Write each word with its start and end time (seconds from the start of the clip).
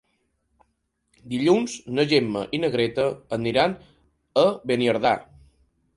Dilluns 1.33 1.75
na 1.99 2.07
Gemma 2.13 2.43
i 2.59 2.61
na 2.63 2.71
Greta 2.77 3.07
aniran 3.41 3.77
a 4.45 4.47
Beniardà. 4.73 5.17